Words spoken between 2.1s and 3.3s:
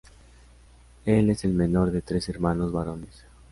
hermanos varones.